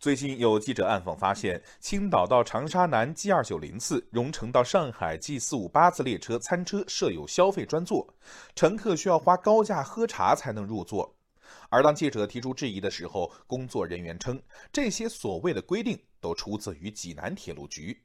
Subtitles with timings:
[0.00, 8.14] 最近有记者暗访发现，青岛到长沙南 G 二九零次、蓉城到上海 G 四五八次列车餐车设有消费专座，
[8.54, 11.14] 乘客需要花高价喝茶才能入座。
[11.68, 14.40] 而当记者提出质疑的时候，工作人员称，
[14.72, 18.02] 这些所谓的规定都出自于济南铁路局。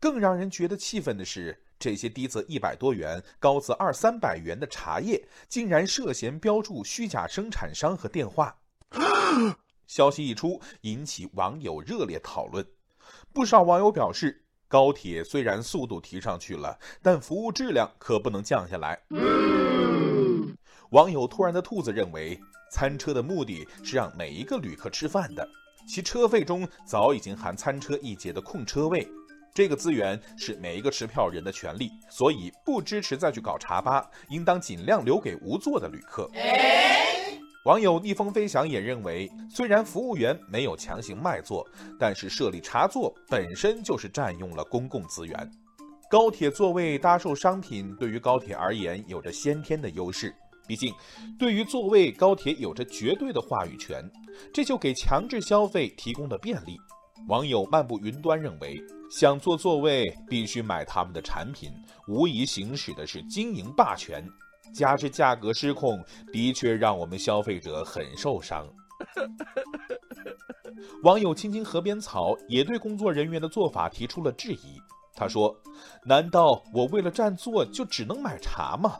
[0.00, 8.58] 更让人觉得气愤的是，这些低则一百多元、高则二三百元的茶叶，竟然涉嫌标注虚假生产商和电话。
[9.88, 12.64] 消息一出，引起网友热烈讨论。
[13.32, 19.00] 不少网友表示，高铁虽然速度提上去了，但服务质量可不能降下来。
[20.90, 22.38] 网友突然的兔子认为，
[22.70, 25.48] 餐车的目的是让每一个旅客吃饭的，
[25.88, 29.08] 其车费中早已经含餐车一节的空车位，
[29.54, 36.30] 这个资源是每一个持票人的权利，所以不支持再去搞茶吧，应当尽量留给无座的旅客。
[37.68, 41.62] 网友逆风飞翔也认为，虽然服务员没有强行卖座，
[41.98, 45.50] 但是设立茶座本身就是占用了公共资源。
[46.08, 50.34] 高铁座位搭售商品对于高铁而言有着先天的优势，
[50.66, 50.94] 毕竟
[51.38, 54.02] 对于座位，高铁有着绝对的话语权，
[54.50, 56.74] 这就给强制消费提供了便利。
[57.28, 58.80] 网友漫步云端认为，
[59.10, 61.70] 想坐座位必须买他们的产品，
[62.06, 64.26] 无疑行使的是经营霸权。
[64.72, 66.02] 加之价格失控，
[66.32, 68.66] 的确让我们消费者很受伤。
[71.02, 74.80] 网友青青河边草也对工作人员的做法提出了质疑。
[75.14, 75.54] 他说
[76.06, 78.98] ：“难道我为了占座就只能买茶吗？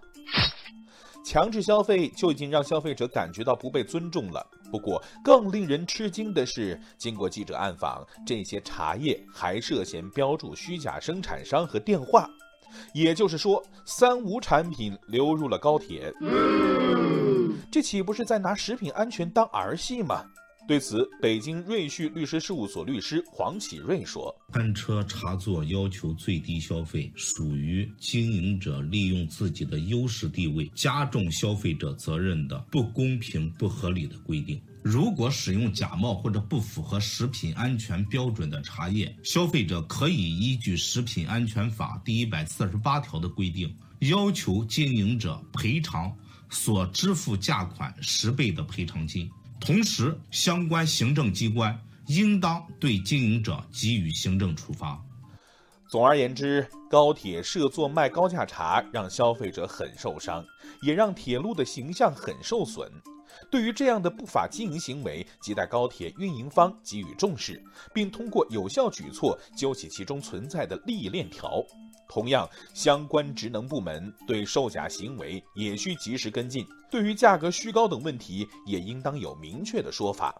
[1.25, 4.45] 强制消费就已经让消费者感觉到不被尊重了。
[4.71, 12.29] 不过，更令人吃惊的是，经过记者暗访，这些茶叶还涉嫌标注虚假生产商和电话。”
[12.93, 16.13] 也就是说，三无产品流入了高铁，
[17.71, 20.25] 这岂不是在拿食品安全当儿戏吗？
[20.67, 34.61] 对此，北京瑞旭律师事务所律师黄启瑞说：“餐车茶座要求最低消费，属于经营者利用自己的优势地位，加重消费者责任的不公平、不合理的规定。
[34.83, 46.15] 如果使用假冒或者不符合食品安全标准的茶叶，消费者可以依据《食品安全法》第一百四十八条的规定，要求经营者赔偿
[46.49, 49.31] 所支付价款十倍的赔偿金。”
[49.61, 55.03] 同时，相关行政机关应当对经营者给予行政处罚。
[55.89, 60.45] 总而言之，高铁设座卖高价茶，让消费者很受伤，
[60.81, 62.89] 也让铁路的形象很受损。
[63.51, 67.63] 对于这样的不法经营行为，亟待高铁运营方给予重视，
[67.93, 71.65] 并通过有效举措揪起其中存在的利益链条。
[72.09, 80.35] 同样，相关职能部门对售假行为也需及时跟进，对于价格虚高等问题，也应当有明确的说法。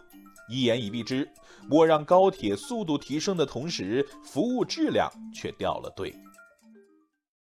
[0.49, 1.31] 一言以蔽之，
[1.69, 6.15] 莫让高铁速度提升的同时，服务质量却掉了队。